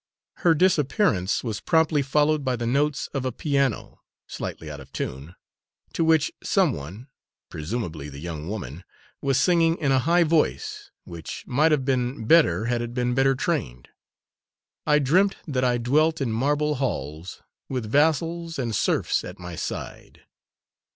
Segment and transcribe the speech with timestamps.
[0.37, 5.35] Her disappearance was promptly followed by the notes of a piano, slightly out of tune,
[5.93, 7.07] to which some one
[7.49, 8.83] presumably the young woman
[9.21, 13.35] was singing in a high voice, which might have been better had it been better
[13.35, 13.89] trained,
[14.87, 19.37] _"I dreamt that I dwe elt in ma arble halls With vassals and serfs at
[19.37, 20.21] my si i ide."